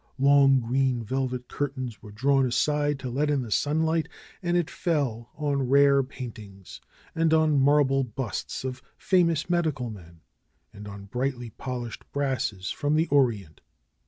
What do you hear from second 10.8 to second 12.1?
on bright ly polished